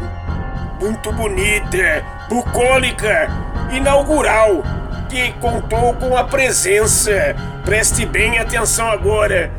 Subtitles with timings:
[0.81, 3.29] muito bonita, bucólica,
[3.73, 4.63] inaugural,
[5.09, 9.51] que contou com a presença, preste bem atenção agora,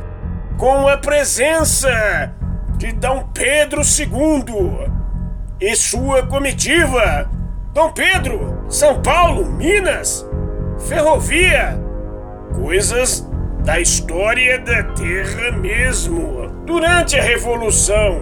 [0.58, 2.34] com a presença
[2.78, 4.90] de Dom Pedro II
[5.60, 7.41] e sua comitiva.
[7.74, 10.28] Dom Pedro, São Paulo, Minas,
[10.90, 11.80] ferrovia,
[12.54, 13.26] coisas
[13.64, 16.50] da história da Terra mesmo.
[16.66, 18.20] Durante a Revolução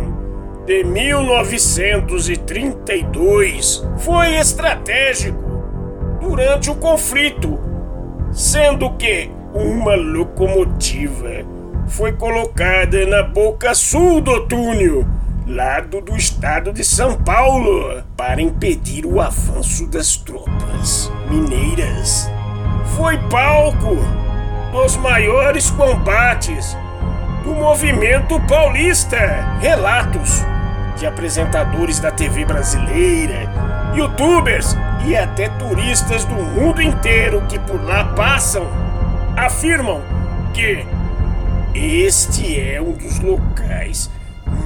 [0.67, 5.63] de 1932, foi estratégico
[6.21, 7.59] durante o conflito,
[8.31, 11.43] sendo que uma locomotiva
[11.87, 15.07] foi colocada na boca sul do túnel,
[15.49, 22.29] lado do estado de São Paulo, para impedir o avanço das tropas mineiras.
[22.95, 23.97] Foi palco
[24.71, 26.77] dos maiores combates
[27.43, 29.17] do movimento paulista.
[29.59, 30.45] Relatos
[30.97, 33.49] de apresentadores da TV brasileira,
[33.95, 34.77] youtubers
[35.07, 38.67] e até turistas do mundo inteiro que por lá passam
[39.35, 40.01] afirmam
[40.53, 40.85] que
[41.73, 44.11] este é um dos locais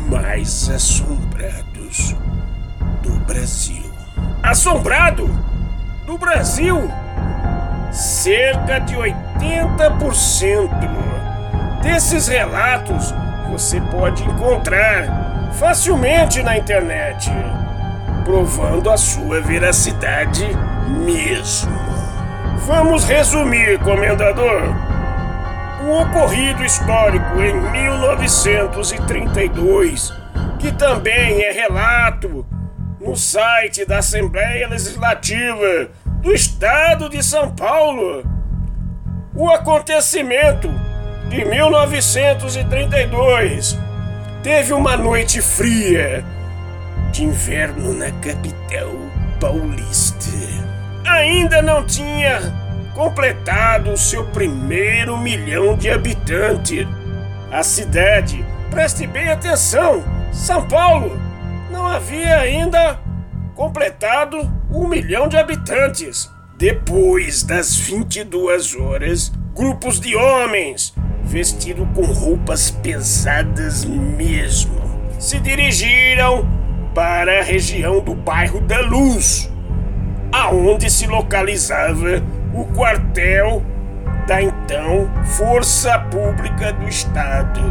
[0.09, 2.15] mais assombrados
[3.01, 3.91] do Brasil.
[4.41, 5.29] Assombrado?
[6.05, 6.89] Do Brasil?
[7.91, 10.69] Cerca de 80%
[11.81, 13.13] desses relatos
[13.51, 17.31] você pode encontrar facilmente na internet,
[18.25, 20.47] provando a sua veracidade
[21.05, 21.71] mesmo.
[22.65, 24.92] Vamos resumir, comendador.
[25.85, 30.13] O ocorrido histórico em 1932,
[30.57, 32.45] que também é relato
[33.01, 35.89] no site da Assembleia Legislativa
[36.21, 38.23] do estado de São Paulo.
[39.35, 40.69] O acontecimento
[41.27, 43.77] de 1932
[44.41, 46.23] teve uma noite fria
[47.11, 48.89] de inverno na capital
[49.37, 50.31] paulista.
[51.05, 52.62] Ainda não tinha
[52.93, 56.87] completado seu primeiro milhão de habitantes.
[57.51, 61.19] A cidade, preste bem atenção, São Paulo,
[61.71, 62.99] não havia ainda
[63.55, 64.37] completado
[64.71, 66.31] um milhão de habitantes.
[66.57, 70.93] Depois das 22 horas, grupos de homens,
[71.23, 74.81] vestidos com roupas pesadas mesmo,
[75.19, 76.47] se dirigiram
[76.93, 79.51] para a região do bairro da Luz,
[80.31, 82.21] aonde se localizava
[82.53, 83.63] o quartel
[84.27, 87.61] da então Força Pública do Estado.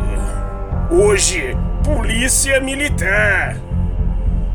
[0.90, 3.56] Hoje, Polícia Militar.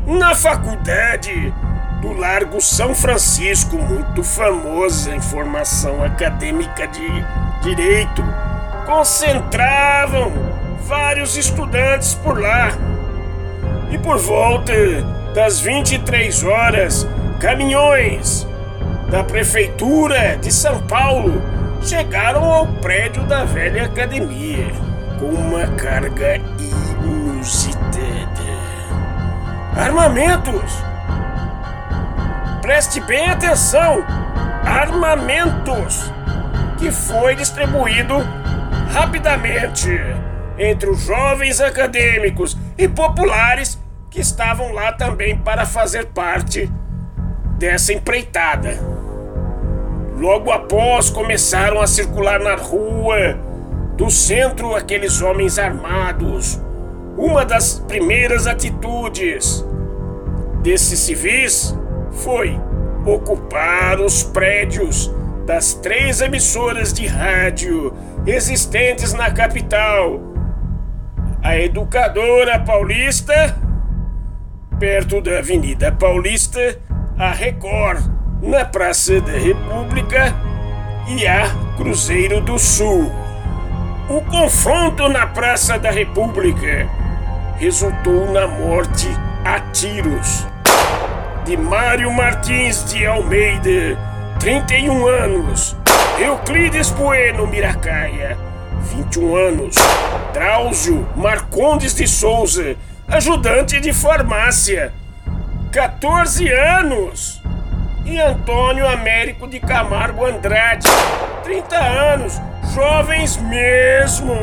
[0.06, 1.52] Na faculdade
[2.00, 7.08] do Largo São Francisco, muito famosa em formação acadêmica de
[7.62, 8.22] direito,
[8.86, 10.32] concentravam
[10.86, 12.70] vários estudantes por lá.
[13.90, 14.72] E por volta
[15.34, 17.06] das 23 horas,
[17.40, 18.47] caminhões
[19.10, 21.42] da Prefeitura de São Paulo
[21.82, 24.66] chegaram ao prédio da velha academia
[25.18, 27.88] com uma carga inusitada
[29.78, 30.72] Armamentos!
[32.60, 34.04] Preste bem atenção!
[34.64, 36.12] Armamentos!
[36.76, 38.16] Que foi distribuído
[38.92, 39.88] rapidamente
[40.58, 46.68] entre os jovens acadêmicos e populares que estavam lá também para fazer parte
[47.56, 48.87] dessa empreitada.
[50.18, 53.38] Logo após começaram a circular na rua
[53.96, 56.60] do centro aqueles homens armados.
[57.16, 59.64] Uma das primeiras atitudes
[60.60, 61.72] desses civis
[62.10, 62.60] foi
[63.06, 65.08] ocupar os prédios
[65.46, 67.94] das três emissoras de rádio
[68.26, 70.20] existentes na capital.
[71.40, 73.56] A Educadora Paulista,
[74.80, 76.76] perto da Avenida Paulista,
[77.16, 80.34] a Record, na Praça da República
[81.08, 83.10] e a Cruzeiro do Sul.
[84.08, 86.88] O confronto na Praça da República
[87.56, 89.08] resultou na morte
[89.44, 90.46] a tiros
[91.44, 93.98] de Mário Martins de Almeida,
[94.38, 95.76] 31 anos,
[96.18, 98.36] Euclides Bueno Miracaia,
[98.94, 99.74] 21 anos,
[100.32, 102.76] Drauzio Marcondes de Souza,
[103.08, 104.92] ajudante de farmácia,
[105.72, 107.42] 14 anos,
[108.08, 110.88] e Antônio Américo de Camargo Andrade,
[111.44, 112.40] 30 anos,
[112.74, 114.34] jovens mesmo.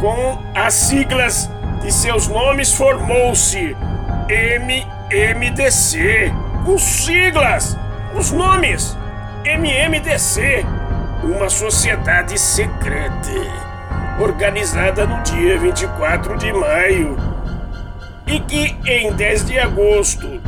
[0.00, 1.50] Com as siglas
[1.82, 3.76] de seus nomes formou-se
[4.28, 6.32] M MDC.
[6.66, 7.76] Os siglas,
[8.14, 8.96] os nomes.
[9.44, 10.64] MMDC,
[11.24, 13.28] uma sociedade secreta,
[14.20, 17.16] organizada no dia 24 de maio
[18.24, 20.40] e que em 10 de agosto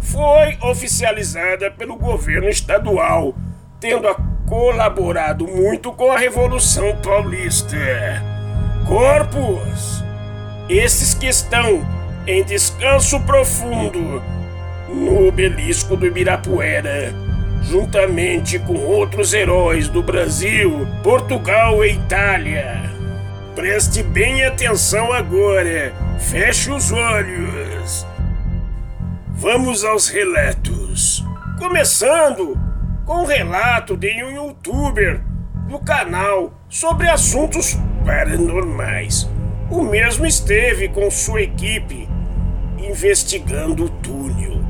[0.00, 3.36] foi oficializada pelo governo estadual
[3.84, 4.08] tendo
[4.46, 7.76] colaborado muito com a Revolução Paulista.
[8.86, 10.02] Corpos,
[10.70, 11.86] esses que estão
[12.26, 14.22] em descanso profundo
[14.88, 17.12] no obelisco do Ibirapuera,
[17.64, 22.82] juntamente com outros heróis do Brasil, Portugal e Itália.
[23.54, 28.06] Preste bem atenção agora, feche os olhos.
[29.30, 31.24] Vamos aos relatos.
[31.58, 32.58] Começando
[33.06, 35.20] com um relato de um youtuber
[35.68, 39.28] do canal sobre assuntos paranormais.
[39.70, 42.08] O mesmo esteve com sua equipe
[42.78, 44.62] investigando o túnel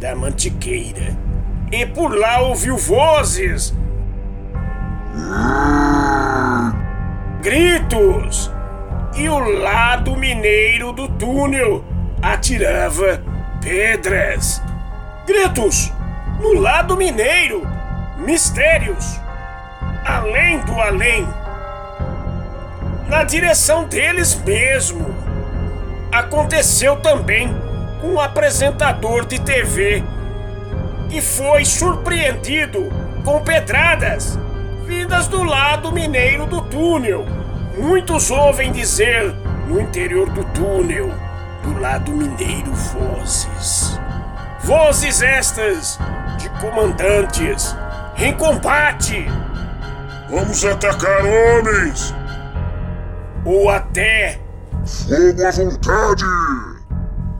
[0.00, 1.27] da Mantiqueira
[1.70, 3.74] e por lá ouviu vozes,
[7.42, 8.50] gritos
[9.14, 11.84] e o lado mineiro do túnel
[12.22, 13.22] atirava
[13.60, 14.62] pedras.
[15.26, 15.92] Gritos!
[16.40, 17.66] no lado mineiro,
[18.18, 19.20] mistérios,
[20.04, 21.26] além do além,
[23.08, 25.06] na direção deles mesmo.
[26.12, 27.54] Aconteceu também
[28.02, 30.02] um apresentador de TV
[31.08, 32.88] que foi surpreendido
[33.24, 34.38] com pedradas
[34.86, 37.26] vindas do lado mineiro do túnel.
[37.76, 39.34] Muitos ouvem dizer
[39.66, 41.12] no interior do túnel,
[41.62, 44.00] do lado mineiro, vozes.
[44.60, 45.98] Vozes estas
[46.38, 47.76] de comandantes
[48.16, 49.26] em combate.
[50.30, 52.14] Vamos atacar homens!
[53.44, 54.40] Ou até
[54.84, 56.24] fogo à vontade!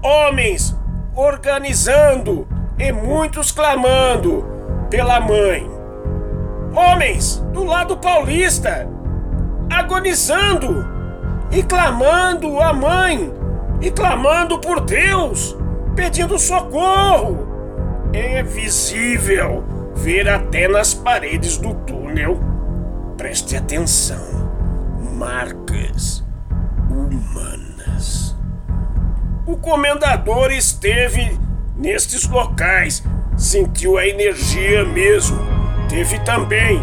[0.03, 0.77] Homens
[1.15, 2.47] organizando
[2.79, 4.45] e muitos clamando
[4.91, 5.69] pela mãe.
[6.75, 8.89] Homens do lado paulista
[9.71, 10.87] agonizando
[11.51, 13.33] e clamando a mãe
[13.81, 15.57] e clamando por Deus,
[15.95, 17.49] pedindo socorro
[18.13, 22.41] é visível ver até nas paredes do túnel.
[23.17, 24.49] Preste atenção.
[25.15, 26.25] Marcas
[26.91, 28.37] humanas.
[29.47, 31.39] O comendador esteve
[31.79, 33.03] nestes locais,
[33.37, 35.39] sentiu a energia mesmo.
[35.89, 36.83] Teve também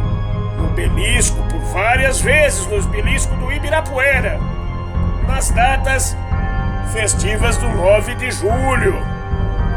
[0.57, 4.39] no belisco por várias vezes no belisco do Ibirapuera,
[5.27, 6.15] nas datas
[6.93, 9.15] festivas do 9 de julho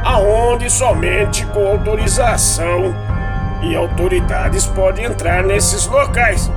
[0.04, 2.94] aonde somente com autorização
[3.62, 6.50] e autoridades podem entrar nesses locais.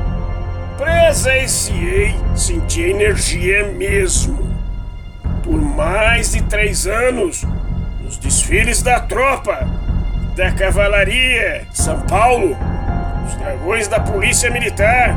[0.77, 4.51] Presenciei, senti energia mesmo.
[5.43, 7.45] Por mais de três anos,
[8.11, 9.65] nos desfiles da tropa,
[10.35, 12.57] da cavalaria São Paulo,
[13.25, 15.15] os dragões da polícia militar,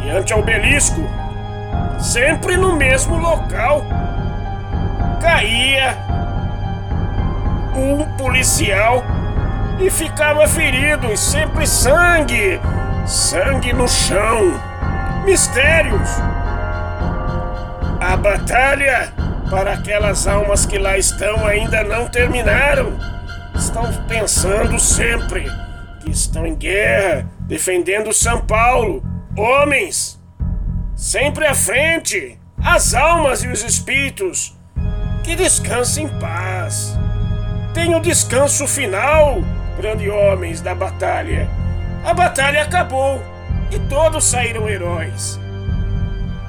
[0.00, 1.02] diante ao obelisco,
[1.98, 3.82] sempre no mesmo local,
[5.20, 5.96] caía
[7.74, 9.02] um policial
[9.80, 12.60] e ficava ferido, e sempre sangue,
[13.04, 14.52] sangue no chão.
[15.24, 16.10] Mistérios.
[18.00, 19.12] A batalha
[19.50, 22.96] para aquelas almas que lá estão ainda não terminaram.
[23.54, 25.44] estão pensando sempre
[26.00, 29.02] que estão em guerra, defendendo São Paulo.
[29.36, 30.20] Homens,
[30.94, 34.56] sempre à frente, as almas e os espíritos,
[35.24, 36.96] que descansem em paz.
[37.74, 39.42] Tenham descanso final,
[39.76, 41.48] grandes homens da batalha.
[42.04, 43.20] A batalha acabou
[43.70, 45.38] e todos saíram heróis.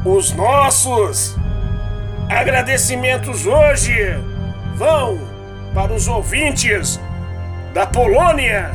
[0.06, 1.36] Os nossos
[2.32, 3.94] agradecimentos hoje
[4.78, 5.20] vão
[5.74, 7.00] para os ouvintes
[7.74, 8.72] da Polônia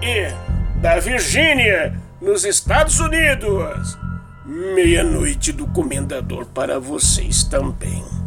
[0.00, 0.32] e
[0.80, 3.98] da Virgínia, nos Estados Unidos.
[4.46, 8.19] Meia-noite do Comendador para vocês também.